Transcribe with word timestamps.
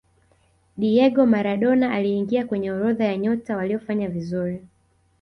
diego 0.77 1.25
maradona 1.25 1.91
aliingia 1.91 2.45
kwenye 2.45 2.71
orodha 2.71 3.05
ya 3.05 3.17
nyota 3.17 3.57
waliofanya 3.57 4.09
vizuri 4.09 4.63